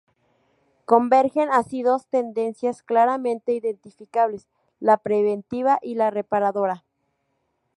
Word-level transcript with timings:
Convergen 0.85 1.49
así 1.51 1.83
dos 1.83 2.07
tendencias 2.07 2.81
claramente 2.81 3.53
identificables, 3.53 4.47
la 4.79 4.97
preventiva 4.97 5.77
y 5.79 5.93
la 5.93 6.09
reparadora. 6.09 6.85